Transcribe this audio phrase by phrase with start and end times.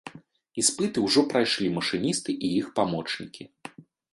[0.61, 3.43] Іспыты ўжо прайшлі машыністы і іх памочнікі.